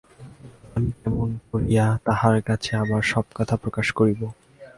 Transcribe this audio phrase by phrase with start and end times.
[0.75, 4.21] আমি কেমন করিয়া তাঁর কাছে আমার সব কথা প্রকাশ করিব?